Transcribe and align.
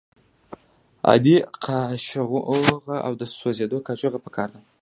عادي 1.07 1.35
قاشوغه 1.65 2.39
او 3.05 3.11
د 3.21 3.23
سوځیدو 3.37 3.77
قاشوغه 3.87 4.19
پکار 4.25 4.49
ده. 4.53 4.59